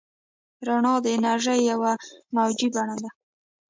رڼا 0.67 0.93
د 1.03 1.05
انرژۍ 1.15 1.59
یوه 1.71 1.91
موجي 2.35 2.67
بڼه 2.73 2.95
ده. 3.01 3.09